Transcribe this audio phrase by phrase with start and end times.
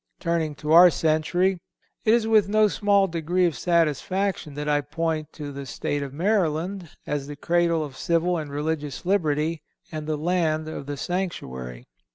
[0.19, 1.59] Turning to our own country,
[2.05, 6.11] it is with no small degree of satisfaction that I point to the State of
[6.11, 9.61] Maryland as the cradle of civil and religious liberty
[9.91, 11.85] and the "land of the sanctuary."